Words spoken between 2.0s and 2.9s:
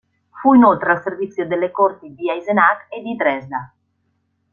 di Eisenach